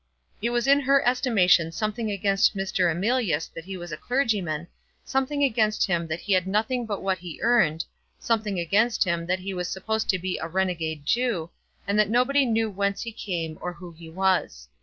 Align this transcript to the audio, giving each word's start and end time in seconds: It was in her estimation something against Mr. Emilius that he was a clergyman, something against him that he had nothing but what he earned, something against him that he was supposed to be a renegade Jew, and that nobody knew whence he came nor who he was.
It 0.41 0.49
was 0.49 0.65
in 0.65 0.79
her 0.79 1.07
estimation 1.07 1.71
something 1.71 2.09
against 2.09 2.55
Mr. 2.57 2.89
Emilius 2.91 3.45
that 3.53 3.65
he 3.65 3.77
was 3.77 3.91
a 3.91 3.97
clergyman, 3.97 4.65
something 5.05 5.43
against 5.43 5.85
him 5.85 6.07
that 6.07 6.21
he 6.21 6.33
had 6.33 6.47
nothing 6.47 6.87
but 6.87 7.03
what 7.03 7.19
he 7.19 7.39
earned, 7.43 7.85
something 8.17 8.57
against 8.59 9.03
him 9.03 9.27
that 9.27 9.41
he 9.41 9.53
was 9.53 9.67
supposed 9.67 10.09
to 10.09 10.17
be 10.17 10.39
a 10.39 10.47
renegade 10.47 11.05
Jew, 11.05 11.51
and 11.87 11.99
that 11.99 12.09
nobody 12.09 12.47
knew 12.47 12.67
whence 12.67 13.03
he 13.03 13.11
came 13.11 13.59
nor 13.61 13.73
who 13.73 13.91
he 13.91 14.09
was. 14.09 14.69